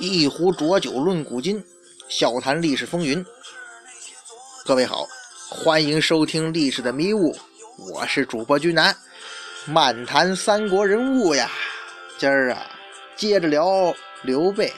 [0.00, 1.62] 一壶浊酒论古今，
[2.08, 3.22] 笑谈历史风云。
[4.64, 5.06] 各位好，
[5.50, 7.34] 欢迎收听《历史的迷雾》，
[7.92, 8.96] 我是主播君南，
[9.66, 11.50] 漫谈三国人物呀。
[12.16, 12.64] 今儿啊，
[13.14, 14.72] 接着聊刘备。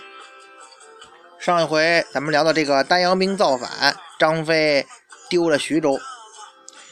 [1.38, 4.84] 上一回咱们聊到这个丹阳兵造反，张飞
[5.30, 5.96] 丢了徐州，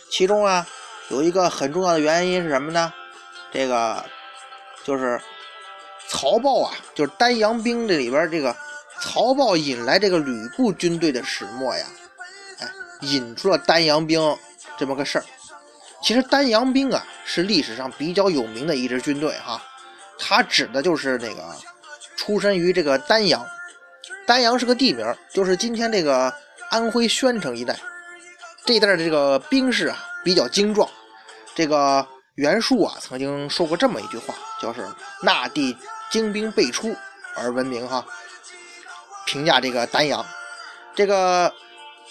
[0.09, 0.65] 其中啊
[1.09, 2.93] 有一个很重要的原因是什么呢？
[3.51, 4.05] 这个
[4.85, 5.21] 就是。
[6.11, 8.55] 曹豹啊，就是丹阳兵这里边这个
[9.01, 11.87] 曹豹引来这个吕布军队的始末呀，
[12.59, 12.69] 哎，
[13.03, 14.37] 引出了丹阳兵
[14.77, 15.25] 这么个事儿。
[16.03, 19.63] 其实丹阳兵啊是历史上比较有名的一支军队哈，
[20.19, 21.43] 它指的就是那个
[22.17, 23.47] 出身于这个丹阳，
[24.27, 26.33] 丹阳是个地名，就是今天这个
[26.71, 27.77] 安徽宣城一带。
[28.65, 30.89] 这一带的这个兵士啊比较精壮。
[31.55, 32.07] 这个
[32.41, 34.89] 袁术啊曾经说过这么一句话，就是
[35.23, 35.77] 那地。
[36.11, 36.97] 精兵辈出
[37.37, 38.05] 而闻名哈，
[39.25, 40.27] 评价这个丹阳，
[40.93, 41.55] 这个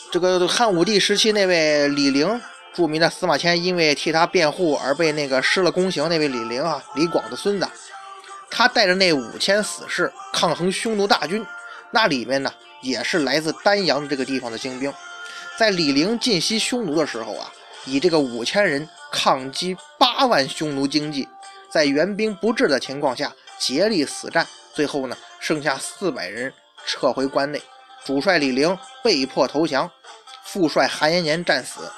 [0.10, 2.42] 这个汉武帝时期那位李陵，
[2.74, 7.68] 著名的司马迁因为替他辩护而被那个施了宫刑那位李陵啊，李广的孙子，
[8.50, 11.46] 他带着那五千死士抗衡匈奴大军，
[11.92, 12.50] 那里面呢
[12.82, 14.94] 也是来自丹阳这个地方的精兵，
[15.58, 17.52] 在李陵进袭匈奴的时候啊，
[17.84, 21.28] 以这个五千人抗击八万匈奴精骑，
[21.72, 23.34] 在援兵不至的情况下。
[23.60, 26.54] 竭力死战，最后呢，剩下四百人
[26.86, 27.62] 撤回关内，
[28.06, 29.92] 主帅李陵被迫投降，
[30.46, 31.92] 副帅韩延年战死。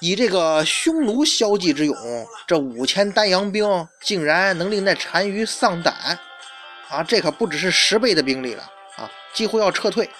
[0.00, 6.18] 以这个匈奴骁骑之勇，这五千丹阳兵竟然能令那单于丧胆
[6.88, 7.04] 啊！
[7.04, 8.64] 这可不只是十倍的兵力了
[8.96, 10.10] 啊，几乎要撤退。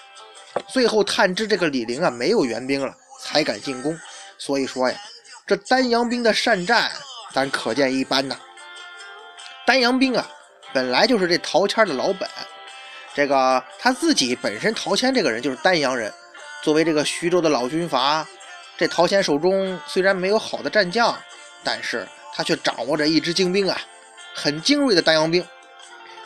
[0.69, 3.99] 最后探知这个李陵啊没有援兵了，才敢进攻。
[4.37, 4.97] 所以说呀，
[5.45, 6.91] 这丹阳兵的善战，
[7.33, 8.37] 咱可见一斑呐。
[9.65, 10.27] 丹阳兵啊，
[10.73, 12.29] 本来就是这陶谦的老本。
[13.13, 16.13] 这个他自己本身，陶谦这个人就是丹阳人。
[16.63, 18.25] 作为这个徐州的老军阀，
[18.77, 21.17] 这陶谦手中虽然没有好的战将，
[21.63, 23.81] 但是他却掌握着一支精兵啊，
[24.33, 25.45] 很精锐的丹阳兵。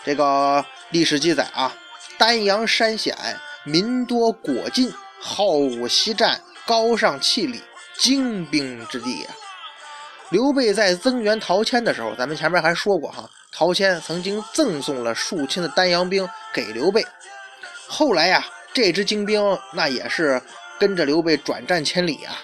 [0.03, 1.75] 这个历史记载啊，
[2.17, 3.17] 丹阳山险，
[3.63, 7.63] 民多果尽，好武习战，高尚气力，
[7.97, 9.33] 精兵之地啊。
[10.29, 17.05] 刘备在增援陶谦的时候，咱们前面还说过哈，陶谦曾经赠送了数千的丹阳兵给刘备。
[17.87, 20.41] 后来呀，这支精兵那也是
[20.79, 22.35] 跟着刘备转战千里啊。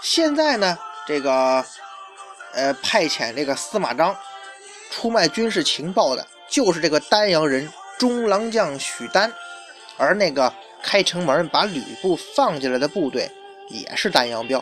[0.00, 0.76] 现在呢，
[1.06, 1.64] 这个
[2.52, 4.14] 呃派遣这个司马彰
[4.90, 7.72] 出卖军事情报的，就是这个丹阳人
[8.02, 9.32] 中郎将许丹，
[9.96, 10.52] 而那个。
[10.84, 13.30] 开城门把吕布放进来的部队
[13.68, 14.60] 也是丹阳兵，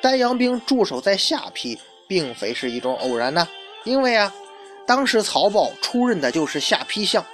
[0.00, 1.78] 丹阳兵驻守在下邳，
[2.08, 3.46] 并非是一种偶然呢。
[3.84, 4.34] 因为啊，
[4.84, 7.24] 当时曹豹出任的就是下邳相，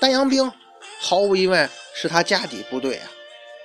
[0.00, 0.50] 丹阳兵
[0.98, 3.10] 毫无疑问是他家底部队啊。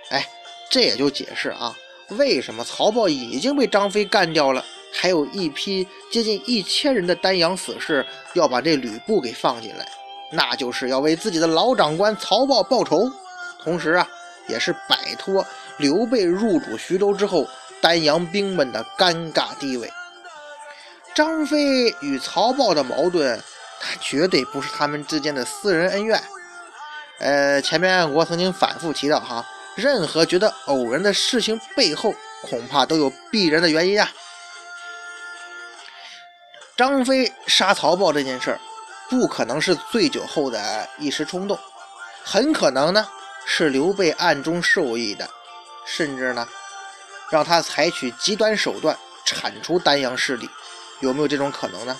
[0.10, 0.28] 哎，
[0.70, 1.74] 这也就解释啊，
[2.10, 9.88] 为什么曹豹已经被张飞干掉了，还有一批接近一千人的丹阳死士要把这吕布给放进来，
[10.34, 13.10] 那就是要为自己的老长官曹豹报仇。
[13.64, 14.08] 同时啊，
[14.48, 15.46] 也是摆脱
[15.78, 17.48] 刘备入主徐州之后
[17.82, 19.92] 丹阳兵们的尴尬地位。
[21.16, 23.42] 张飞与曹豹的矛盾，
[23.82, 26.22] 那绝对不是他们之间的私人恩怨。
[27.20, 29.46] 呃，前面我曾经反复提到哈，
[29.76, 34.12] 任何觉得偶然的事情背后，恐怕都有必然的原因啊。
[36.76, 38.60] 张飞杀曹豹这件事儿，
[39.10, 41.58] 不可能是醉酒后的一时冲动，
[42.24, 43.08] 很可能呢。
[43.46, 45.30] 是刘备暗中授意的，
[45.86, 46.48] 甚至呢，
[47.30, 50.50] 让他采取极端手段铲除丹阳势力，
[51.02, 51.98] 有没有这种可能呢？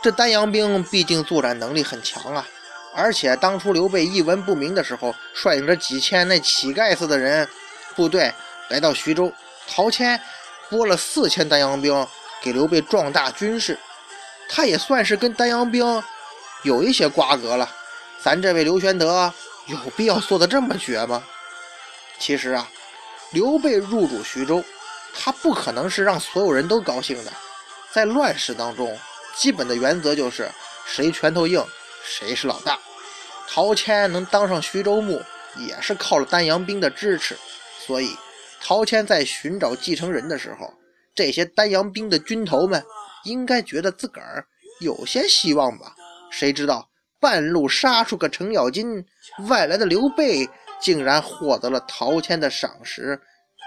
[0.00, 2.46] 这丹阳兵毕竟作战能力很强啊，
[2.94, 7.48] 而且当初刘备一文不名的时候，率领着几千那乞丐似的人
[7.96, 8.32] 部队
[8.68, 9.32] 来到徐州，
[9.66, 10.20] 陶谦
[10.70, 12.06] 拨了四千丹阳兵
[12.40, 13.76] 给刘备壮大军事，
[14.48, 16.02] 他也算是跟丹阳兵
[16.62, 17.70] 有一些瓜葛了。
[18.22, 19.32] 咱这位刘玄德。
[19.66, 21.24] 有必要做的这么绝吗？
[22.18, 22.68] 其实啊，
[23.30, 24.62] 刘备入主徐州，
[25.14, 27.32] 他不可能是让所有人都高兴的。
[27.90, 28.94] 在乱世当中，
[29.34, 30.50] 基本的原则就是
[30.84, 31.64] 谁拳头硬，
[32.04, 32.78] 谁是老大。
[33.48, 35.22] 陶谦能当上徐州牧，
[35.56, 37.34] 也是靠了丹阳兵的支持。
[37.86, 38.14] 所以，
[38.60, 40.74] 陶谦在寻找继承人的时候，
[41.14, 42.84] 这些丹阳兵的军头们
[43.24, 44.46] 应该觉得自个儿
[44.80, 45.94] 有些希望吧？
[46.30, 46.90] 谁知道？
[47.20, 49.02] 半路杀出个程咬金，
[49.48, 50.46] 外来的刘备
[50.78, 53.18] 竟然获得了陶谦的赏识，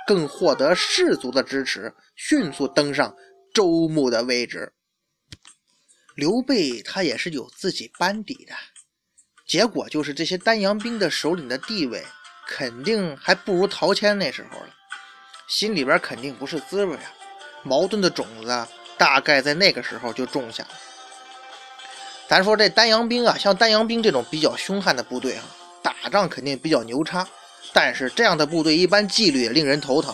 [0.05, 3.15] 更获得士族的支持，迅速登上
[3.53, 4.73] 周穆的位置。
[6.15, 8.53] 刘备他也是有自己班底的，
[9.47, 12.03] 结果就是这些丹阳兵的首领的地位
[12.47, 14.69] 肯定还不如陶谦那时候了，
[15.47, 17.13] 心里边肯定不是滋味啊，
[17.63, 18.67] 矛盾的种子
[18.97, 20.69] 大概在那个时候就种下了。
[22.27, 25.43] 咱说这丹阳兵啊，像丹阳兵这种比较凶悍的部队啊，
[25.81, 27.25] 打仗肯定比较牛叉，
[27.71, 30.13] 但是这样的部队一般纪律也令人头疼。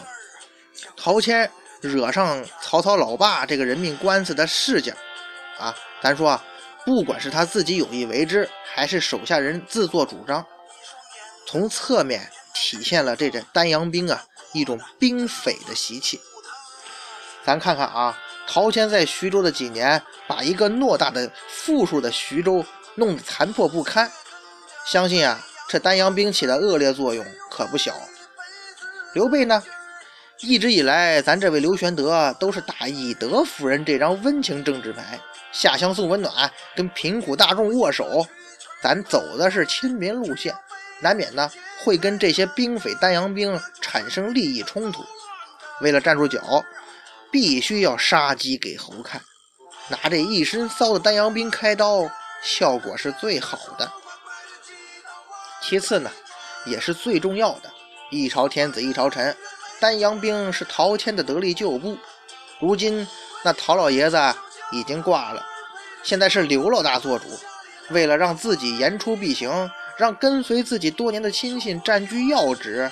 [0.95, 1.49] 陶谦
[1.81, 4.95] 惹上曹操老爸这个人命官司的事件
[5.57, 6.43] 啊，咱说啊，
[6.85, 10.45] 不管是他自己有意为之，还是手下人自作主张，
[11.47, 16.21] 从侧面体现了这阵丹阳兵啊一种兵匪的习气。
[17.43, 18.19] 咱看看啊。
[18.45, 22.63] 陶谦在徐州的几年，把一个偌大的富庶的徐州
[22.95, 24.11] 弄得残破不堪。
[24.85, 27.93] 相信啊，这丹阳兵起的恶劣作用可不小。
[29.13, 29.63] 刘备呢，
[30.41, 35.19] 一直以来，咱这位刘玄德都是打以德服人这张温情政治牌，
[35.51, 38.27] 下乡送温暖，跟贫苦大众握手。
[38.81, 40.53] 咱走的是亲民路线，
[41.01, 41.49] 难免呢
[41.83, 45.03] 会跟这些兵匪丹阳兵产生利益冲突。
[45.81, 46.63] 为了站住脚。
[47.33, 49.19] 必须要杀鸡给猴看，
[49.89, 52.07] 拿这一身骚的丹阳兵开刀，
[52.43, 53.91] 效果是最好的。
[55.59, 56.11] 其次呢，
[56.67, 57.71] 也是最重要的，
[58.11, 59.35] 一朝天子一朝臣，
[59.79, 61.97] 丹阳兵是陶谦的得力旧部。
[62.59, 63.07] 如今
[63.43, 64.17] 那陶老爷子
[64.71, 65.43] 已经挂了，
[66.03, 67.25] 现在是刘老大做主。
[67.89, 72.91] 为了让自己言出必行，让跟随自己多年的亲信占据要职。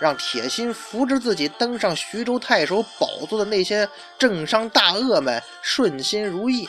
[0.00, 3.88] 让铁心扶植自己登上徐州太守宝座的那些
[4.18, 6.68] 政商大鳄们顺心如意，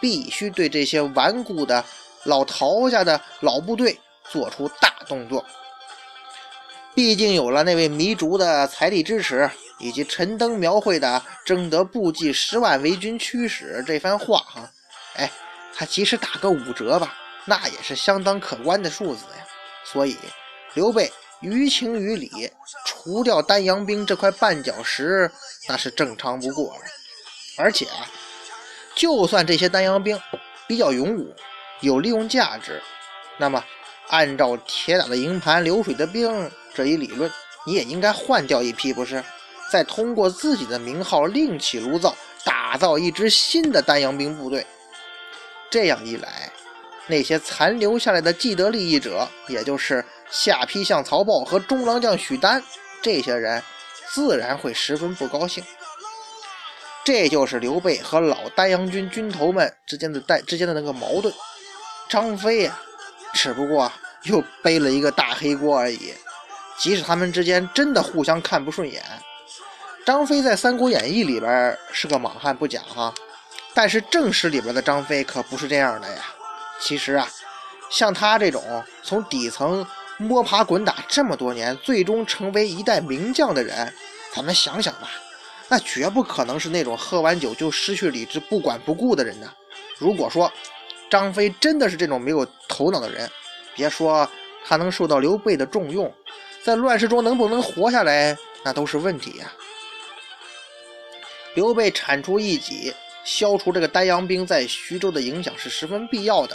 [0.00, 1.84] 必须对这些顽固的
[2.24, 3.98] 老陶家的老部队
[4.30, 5.44] 做出大动作。
[6.94, 14.70] 毕竟有了那位糜竺的财力支持，以及陈登描绘的征得部骑十万为军驱使这番话，哈，
[15.14, 15.30] 哎，
[15.74, 17.14] 他即使打个五折吧，
[17.46, 19.46] 那也是相当可观的数字呀。
[19.84, 20.16] 所以，
[20.74, 21.10] 刘备。
[21.40, 22.50] 于情于理，
[22.84, 25.30] 除掉丹阳兵这块绊脚石，
[25.68, 26.82] 那是正常不过了。
[27.56, 27.86] 而且，
[28.94, 30.20] 就算这些丹阳兵
[30.66, 31.34] 比较勇武，
[31.80, 32.82] 有利用价值，
[33.38, 33.64] 那么
[34.08, 37.30] 按照铁打的营盘流水的兵这一理论，
[37.66, 39.22] 你也应该换掉一批，不是？
[39.70, 42.14] 再通过自己的名号另起炉灶，
[42.44, 44.66] 打造一支新的丹阳兵部队。
[45.70, 46.50] 这样一来，
[47.06, 50.04] 那些残留下来的既得利益者，也就是。
[50.30, 52.62] 下邳相曹豹和中郎将许丹
[53.02, 53.62] 这些人
[54.12, 55.62] 自然会十分不高兴。
[57.04, 61.32] 这就是刘备和老丹阳军军头们之间的带之间的那个矛盾。
[62.08, 62.78] 张飞呀，
[63.32, 63.90] 只不过
[64.24, 66.14] 又背了一个大黑锅而已。
[66.78, 69.02] 即使他们之间真的互相看不顺眼，
[70.04, 73.12] 张飞在《三国演义》里边是个莽汉不假哈，
[73.74, 76.22] 但是正史里边的张飞可不是这样的呀。
[76.80, 77.28] 其实啊，
[77.90, 79.86] 像他这种从底层。
[80.20, 83.90] 摸爬滚打这么多年，最终成为一代名将的人，
[84.34, 85.10] 咱们想想吧，
[85.66, 89.50] 那绝不可能是那种喝完酒就失去理智、不管不顾的人呢。
[89.96, 90.52] 如果说
[91.08, 93.30] 张飞真的是这种没有头脑的人，
[93.74, 94.28] 别说
[94.66, 96.12] 他能受到刘备的重用，
[96.62, 99.50] 在乱世中能不能活下来，那都是问题呀。
[101.54, 102.92] 刘备铲除异己，
[103.24, 106.54] 消除这个丹阳兵在徐州的影响是十分必要的，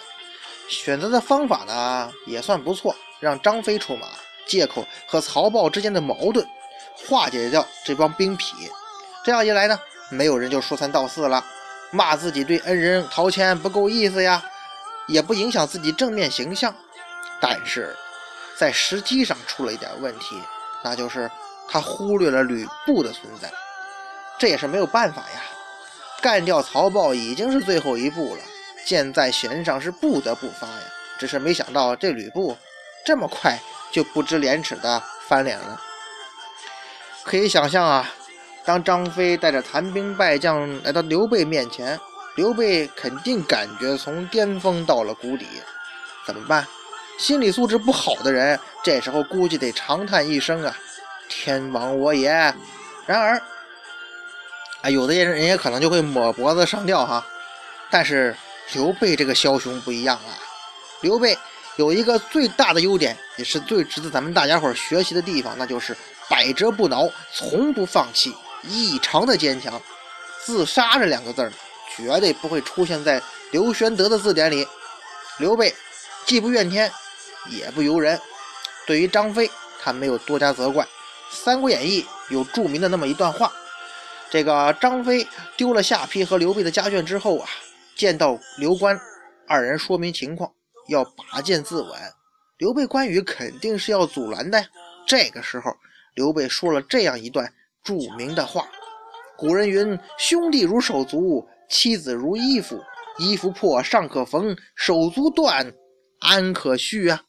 [0.70, 2.96] 选择的方法呢也算不错。
[3.20, 4.08] 让张飞出马，
[4.46, 6.46] 借口和曹豹之间的矛盾，
[7.08, 8.54] 化解掉这帮兵痞。
[9.24, 9.80] 这样一来呢，
[10.10, 11.44] 没有人就说三道四了，
[11.92, 14.44] 骂自己对恩人陶谦不够意思呀，
[15.08, 16.74] 也不影响自己正面形象。
[17.42, 17.96] 但是，
[18.58, 20.40] 在时机上出了一点问题，
[20.84, 21.30] 那就是
[21.68, 23.52] 他忽略了吕布的存在。
[24.38, 25.42] 这也是没有办法呀，
[26.22, 28.42] 干掉曹豹已经是最后一步了，
[28.86, 30.84] 箭在弦上是不得不发呀。
[31.18, 32.58] 只是没想到这吕布。
[33.06, 33.60] 这么快
[33.92, 35.80] 就不知廉耻的翻脸了，
[37.24, 38.12] 可以想象啊，
[38.66, 42.00] 当张飞带着残兵败将来到刘备面前，
[42.36, 45.46] 刘备肯定感觉从巅峰到了谷底，
[46.26, 46.66] 怎么办？
[47.20, 50.76] 心理素质不好的人，这时候估计得长叹一声啊，
[51.30, 52.30] 天亡我也。
[53.06, 53.40] 然而，
[54.82, 57.24] 啊，有的人人也可能就会抹脖子上吊哈。
[57.92, 58.36] 但是
[58.74, 60.34] 刘备这个枭雄不一样啊，
[61.02, 61.38] 刘备。
[61.78, 65.96] 有一个最大的优点，也是最值得咱们大家伙学习的地方，那就是
[66.30, 69.82] 百折不挠，从不放弃，异常的坚强。
[70.44, 71.52] 自杀这两个字儿，
[71.96, 74.66] 绝对不会出现在刘玄德的字典里。
[75.38, 75.74] 刘备
[76.26, 76.90] 既不怨天，
[77.50, 78.20] 也不尤人。
[78.88, 79.50] 对于张飞，
[79.82, 80.84] 他没有多加责怪。
[81.30, 83.52] 《三国演义》有著名的那么一段话
[84.32, 85.28] ：“这个张飞
[85.58, 87.50] 丢了下邳和刘备的家眷之后啊，
[87.96, 88.98] 见到刘关
[89.48, 90.52] 二人说明情况，
[90.88, 91.96] 要拔剑自刎。
[92.58, 94.66] 刘备、关羽肯定是要阻拦的。
[95.06, 95.76] 这个时候，
[96.16, 98.68] 刘备说了这样一段著名的话
[99.38, 102.82] ：“古人云，兄弟如手足，妻子如衣服。
[103.18, 105.74] 衣服破尚可缝，手足断
[106.20, 107.24] 安可续啊！”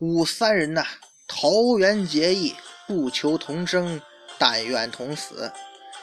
[0.00, 0.82] 吾三人呐，
[1.28, 2.54] 桃园结义，
[2.86, 4.00] 不求同生，
[4.38, 5.52] 但愿同死。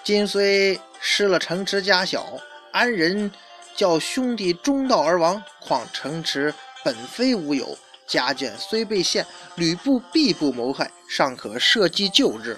[0.04, 2.40] 今虽失了城池家小，
[2.72, 3.32] 安人
[3.78, 5.42] 叫兄弟中道而亡？
[5.62, 6.54] 况城池。
[6.84, 12.58] 本非吾有，家眷虽被陷，吕布必不谋害，尚可设计救之。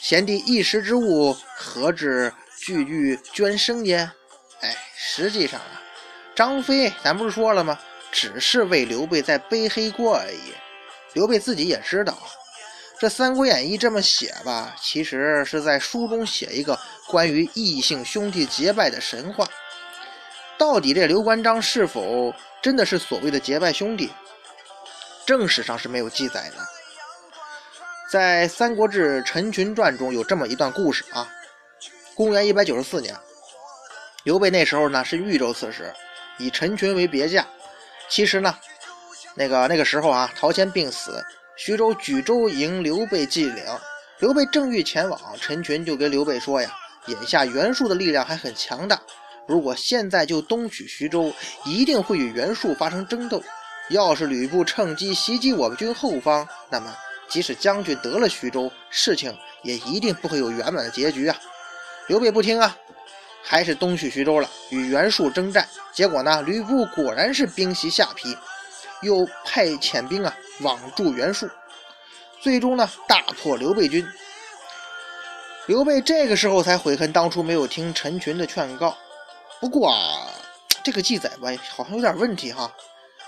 [0.00, 4.10] 贤弟一时之误，何至句句捐生焉？
[4.60, 5.82] 哎，实际上啊，
[6.34, 7.78] 张飞咱不是说了吗？
[8.12, 10.54] 只是为刘备在背黑锅而已。
[11.14, 12.16] 刘备自己也知道，
[13.00, 19.48] 这《三国演义》这么写吧，其实是在书中写一个关于异姓兄弟结拜的神话。
[20.58, 22.34] 到底这刘关张是否？
[22.60, 24.10] 真的是所谓的结拜兄弟，
[25.24, 26.56] 正史上是没有记载的。
[28.10, 31.28] 在《三国志·陈群传》中有这么一段故事啊。
[32.16, 33.14] 公元一百九十四年，
[34.24, 35.94] 刘备那时候呢是豫州刺史，
[36.38, 37.46] 以陈群为别驾。
[38.08, 38.52] 其实呢，
[39.36, 41.24] 那个那个时候啊，陶谦病死，
[41.56, 43.64] 徐州举州迎刘备祭领。
[44.18, 49.00] 刘备正欲前往，陈群就跟刘备说呀：“眼下袁术的力量还很强大。”
[49.48, 51.32] 如果现在就东取徐州，
[51.64, 53.42] 一定会与袁术发生争斗。
[53.88, 56.94] 要是吕布趁机袭击我们军后方，那么
[57.30, 61.38] 即使将军得了徐州，事情也一定不会有圆满的结局啊！
[62.08, 62.76] 刘备不听啊，
[63.42, 65.66] 还是东取徐州了，与袁术征战。
[65.94, 68.36] 结果呢，吕布果然是兵袭下邳，
[69.00, 71.48] 又派遣兵啊网住袁术，
[72.42, 74.06] 最终呢大破刘备军。
[75.64, 78.94] 刘备这个时候才悔恨当初没有听陈群的劝告。
[79.60, 80.28] 不过啊，
[80.84, 82.72] 这个记载吧，好像有点问题哈。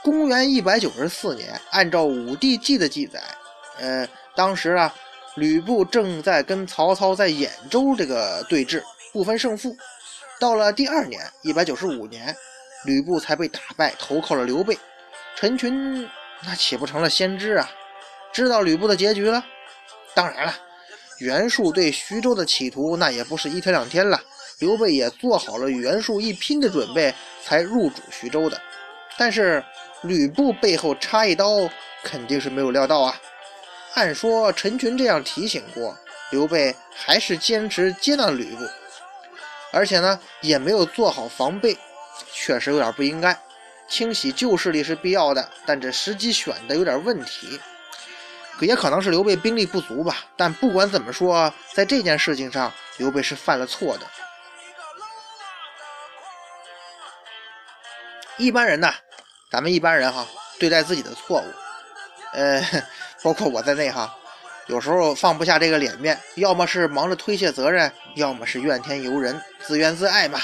[0.03, 3.23] 公元一百九十四年，按照《武帝纪》的记载，
[3.79, 4.95] 呃，当时啊，
[5.35, 8.83] 吕布正在跟曹操在兖州这个对峙，
[9.13, 9.77] 不分胜负。
[10.39, 12.35] 到了第二年，一百九十五年，
[12.85, 14.79] 吕布才被打败，投靠了刘备。
[15.37, 16.09] 陈群
[16.43, 17.69] 那岂不成了先知啊？
[18.33, 19.45] 知道吕布的结局了。
[20.15, 20.55] 当然了，
[21.19, 24.19] 袁术对徐州的企图，那也不是一天两天了。
[24.61, 27.12] 刘备也做好了与袁术一拼的准备，
[27.43, 28.61] 才入主徐州的。
[29.19, 29.62] 但是
[30.02, 31.69] 吕布背后插一刀，
[32.02, 33.21] 肯定是没有料到啊。
[33.95, 35.97] 按说陈群这样提醒过
[36.31, 38.64] 刘备，还是坚持接纳吕布，
[39.73, 41.76] 而且呢也没有做好防备，
[42.33, 43.37] 确实有点不应该。
[43.88, 47.59] 清洗旧势力是必要的，但这时机选的有点问题。
[48.59, 50.19] 可也可能是刘备兵力不足吧。
[50.37, 54.07] 但不管怎么说，在这件事情上，刘备是犯了错的。
[58.40, 58.90] 一般人呢，
[59.50, 60.26] 咱们一般人哈，
[60.59, 61.44] 对待自己的错误，
[62.32, 62.64] 呃，
[63.23, 64.16] 包括我在内哈，
[64.66, 70.40] 有时候放不下这个脸面，要么是忙着推卸责任，要么是怨天尤人，自怨自艾嘛。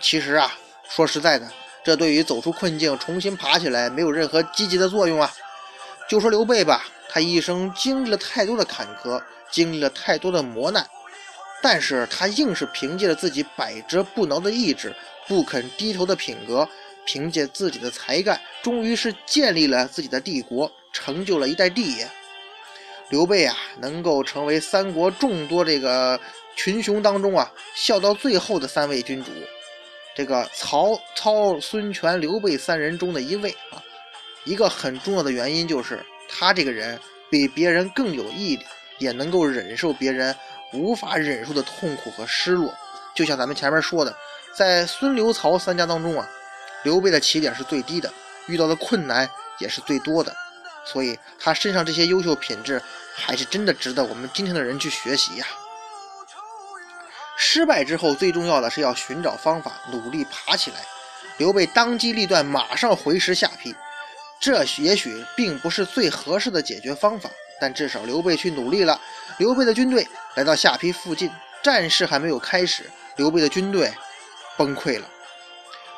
[0.00, 0.52] 其实啊，
[0.86, 1.50] 说实在的，
[1.82, 5.32] 这对于走出困境、重新爬起来没有任何积极的作用啊。
[6.10, 9.18] 就说刘备吧，他一生经历了太多的坎坷，
[9.50, 10.86] 经历了太多的磨难，
[11.62, 14.94] 但是他硬是凭借着自己百折不挠的意志，
[15.26, 16.68] 不肯低头的品格。
[17.04, 22.08] 凭借自己的才干，终于是建立了自己的帝国，成就了一代帝爷。
[23.08, 26.20] 刘备啊，能够成为三国众多这个
[26.54, 29.32] 群雄当中啊，笑到最后的三位君主，
[30.14, 33.82] 这个曹操、孙权、刘备三人中的一位啊。
[34.44, 38.64] 一个很重要的原因就是，他这个人比别人更有毅力，
[38.98, 40.34] 也能够忍受别人
[40.72, 42.72] 无法忍受的痛苦和失落。
[43.12, 44.16] 就像咱们前面说的，
[44.54, 46.28] 在孙刘曹三家当中啊。
[46.82, 48.12] 刘备的起点是最低的，
[48.46, 50.34] 遇到的困难也是最多的，
[50.84, 52.80] 所以他身上这些优秀品质，
[53.14, 55.46] 还是真的值得我们今天的人去学习呀。
[57.36, 60.76] 失败之后，最重要的是要寻找方法，努力爬起来。
[61.38, 63.74] 刘备当机立断，马上回师下邳，
[64.38, 69.00] 这也许并不是最合适的解决方法，但至少刘备去努力了。
[69.38, 71.30] 刘备的军队来到下邳附近，
[71.62, 73.90] 战事还没有开始，刘备的军队
[74.58, 75.08] 崩溃了。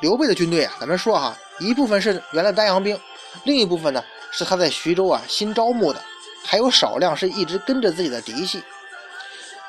[0.03, 2.99] 刘备的军队啊，咱们说哈，一部分是原来丹阳兵，
[3.45, 6.03] 另一部分呢是他在徐州啊新招募的，
[6.45, 8.61] 还有少量是一直跟着自己的嫡系。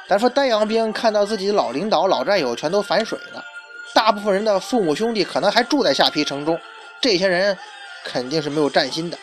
[0.08, 3.46] 咱说丹阳兵看到自己老领导、老战友全都反水了，
[3.94, 6.60] 大部分人的父母兄弟可能还住在下邳城中，
[7.00, 7.56] 这些人
[8.04, 9.18] 肯定是没有战心的，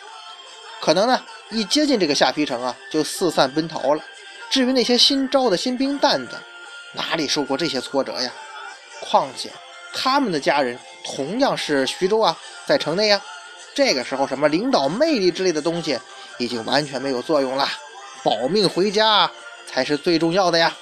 [0.79, 4.01] 可能呢一接近这个下邳城啊就四散奔逃了。
[4.49, 6.37] 至于那些新招的新兵蛋子，
[6.93, 8.31] 哪里受过这些挫折呀？
[9.01, 9.51] 况且
[9.93, 13.21] 他们的家人同样是徐州啊，在城内呀。
[13.73, 15.97] 这个时候，什么领导魅力之类的东西
[16.37, 17.67] 已经完全没有作用了，
[18.23, 19.31] 保命回家
[19.65, 20.75] 才是最重要的呀。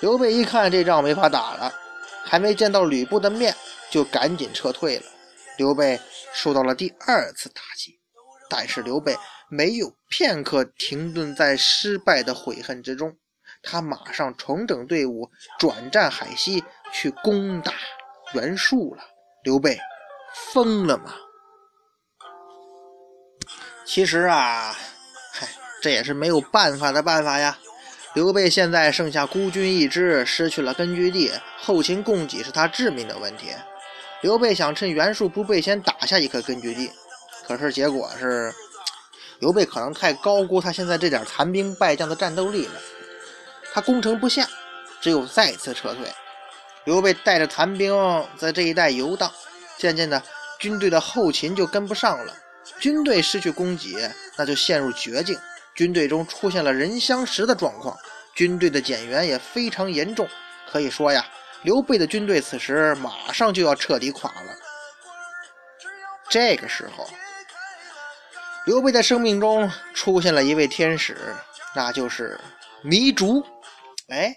[0.00, 1.74] 刘备一看这仗没法打了，
[2.22, 3.56] 还没见到吕布的面，
[3.90, 5.02] 就赶紧撤退了。
[5.56, 5.98] 刘备
[6.34, 7.98] 受到了第二次打击，
[8.50, 9.16] 但是刘备
[9.48, 13.16] 没有片刻停顿在失败的悔恨之中，
[13.62, 17.72] 他马上重整队伍，转战海西去攻打
[18.34, 19.02] 袁术了。
[19.44, 19.78] 刘备
[20.52, 21.14] 疯了吗？
[23.86, 24.76] 其实啊，
[25.32, 25.48] 嗨，
[25.80, 27.58] 这也是没有办法的办法呀。
[28.14, 33.52] 刘备现在剩下孤军一支，失去了根据地，后勤供给是他致命的问题。
[34.20, 36.90] 刘备想趁袁术不备先打下一颗根据地，
[37.46, 38.52] 可是结果是，
[39.38, 42.80] 刘备可能太高估他现在这点残兵败将的战斗力了，
[43.72, 44.46] 他攻城不下，
[45.00, 46.12] 只有再次撤退。
[46.88, 47.94] 刘备带着残兵
[48.38, 49.30] 在这一带游荡，
[49.76, 50.22] 渐渐的，
[50.58, 52.34] 军队的后勤就跟不上了。
[52.80, 55.38] 军队失去供给，那就陷入绝境。
[55.74, 57.94] 军队中出现了人相食的状况，
[58.34, 60.26] 军队的减员也非常严重。
[60.66, 61.26] 可以说呀，
[61.60, 64.56] 刘备的军队此时马上就要彻底垮了。
[66.30, 67.06] 这个时候，
[68.64, 71.18] 刘备的生命中出现了一位天使，
[71.74, 72.40] 那就是
[72.82, 73.44] 糜竺。
[74.08, 74.34] 哎，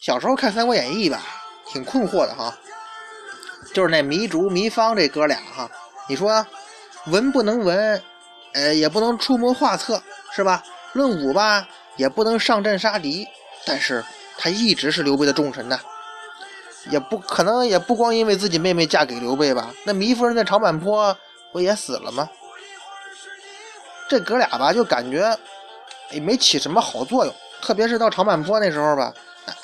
[0.00, 1.20] 小时候看《三国演义》吧，
[1.72, 2.56] 挺困惑的哈，
[3.72, 5.70] 就是那糜竺、糜芳这哥俩哈，
[6.08, 6.46] 你说。
[7.06, 8.02] 文不能文，
[8.52, 10.02] 呃，也不能出谋划策，
[10.34, 10.62] 是吧？
[10.92, 13.26] 论武吧，也不能上阵杀敌。
[13.64, 14.04] 但是
[14.36, 15.80] 他一直是刘备的重臣呢，
[16.90, 19.72] 也不可能，也不光因为自己妹妹嫁给刘备吧？
[19.84, 21.16] 那糜夫人在长坂坡
[21.50, 22.28] 不也死了吗？
[24.06, 25.34] 这哥俩吧，就感觉
[26.10, 27.34] 也没起什么好作用。
[27.62, 29.14] 特别是到长坂坡那时候吧，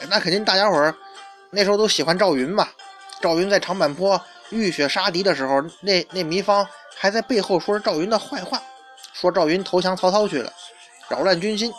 [0.08, 0.94] 那肯定大家伙儿
[1.54, 2.68] 那时候都喜欢赵云嘛。
[3.20, 6.66] 赵云在长坂坡浴血杀敌的时候，那那糜芳。
[6.96, 8.62] 还在背后说着赵云的坏话，
[9.12, 10.50] 说赵云投降曹操去了，
[11.08, 11.70] 扰乱军心。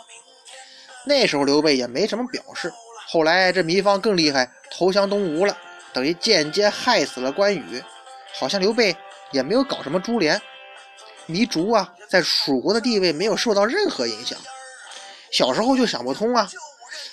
[1.06, 2.72] 那时候刘备也没什么表示。
[3.08, 5.56] 后来这糜芳更厉害，投降东吴了，
[5.92, 7.82] 等于间接害死了关羽。
[8.38, 8.94] 好像刘备
[9.32, 10.40] 也没有搞什么株连。
[11.26, 14.38] 糜竺啊，在蜀国的地位没有受到任何影响。
[15.32, 16.48] 小时候就想不通啊，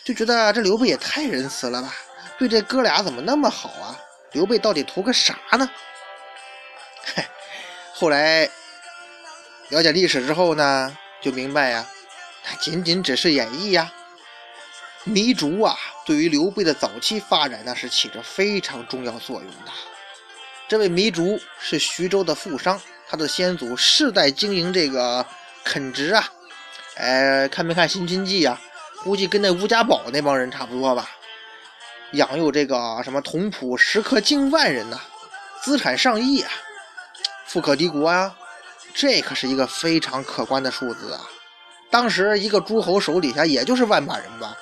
[0.03, 1.95] 就觉得这刘备也太仁慈了吧，
[2.37, 3.99] 对这哥俩怎么那么好啊？
[4.31, 5.69] 刘备到底图个啥呢？
[7.15, 7.23] 嘿。
[7.93, 8.49] 后来
[9.69, 11.85] 了解历史之后呢，就明白呀，
[12.43, 13.93] 他仅仅只是演绎呀。
[15.05, 19.71] 糜竺啊，对于刘备的早期发展那是起着非常重要作用的。
[20.67, 25.25] 这位糜竺是徐州的富商，他的先祖世代经营这个
[25.63, 26.27] 垦殖啊。
[26.95, 28.59] 哎，看没看《新经记》啊？
[29.03, 31.09] 估计跟那吴家堡那帮人差不多吧。
[32.13, 34.99] 养有这个什么同仆食客近万人呐，
[35.61, 36.51] 资产上亿啊。
[37.45, 38.35] 富可敌国啊，
[38.93, 41.21] 这可是一个非常可观的数字啊！
[41.91, 44.57] 当时一个诸侯手底下也就是万把人吧。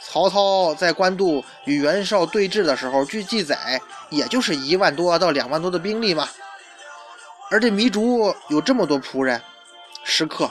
[0.00, 6.28] 曹操在官渡与袁绍对峙的时候，据记载也就是一万多到两万多的兵力嘛。
[7.50, 9.40] 而这糜竺有这么多仆人、
[10.04, 10.50] 食客，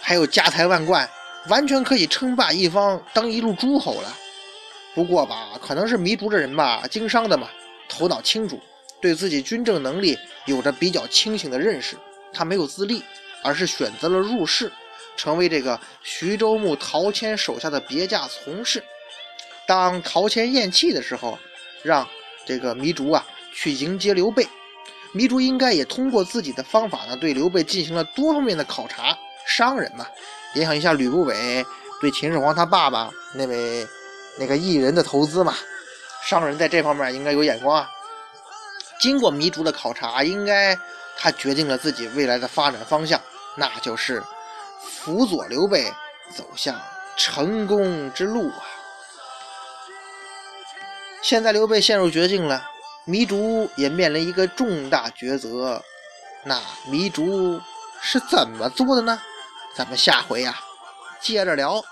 [0.00, 1.08] 还有家财万贯，
[1.48, 4.16] 完全可以称霸一方，当一路诸侯了。
[4.94, 7.48] 不过吧，可能是糜竺这人吧，经商的嘛，
[7.88, 8.60] 头脑清楚。
[9.00, 11.96] 对自己军政能力有着比较清醒的认识，
[12.32, 13.02] 他没有自立，
[13.42, 14.70] 而是选择了入仕，
[15.16, 18.80] 成为这个徐州牧陶谦手下的别驾从事。
[19.66, 21.36] 当陶谦咽气的时候，
[21.82, 22.06] 让
[22.46, 24.46] 这个糜竺啊去迎接刘备。
[25.14, 29.18] 糜竺应该也通过自己的方法呢，对刘备进行了多方面的考察。
[29.46, 30.06] 商人嘛，
[30.54, 31.64] 联想一下吕不韦
[32.00, 33.84] 对秦始皇他爸爸那位
[34.38, 35.54] 那个艺人的投资嘛，
[36.24, 37.90] 商人在这方面应该有眼光啊。
[39.00, 40.78] 经过糜竺的考察，应该
[41.18, 43.20] 他决定了自己未来的发展方向，
[43.56, 44.22] 那就是
[44.80, 45.92] 辅佐刘备
[46.34, 46.80] 走向
[47.16, 48.62] 成功之路啊！
[51.20, 52.64] 现在刘备陷入绝境了，
[53.06, 55.82] 糜竺也面临一个重大抉择，
[56.44, 57.60] 那糜竺
[58.00, 59.20] 是怎么做的呢？
[59.74, 60.58] 咱们下回呀
[61.20, 61.82] 接着聊。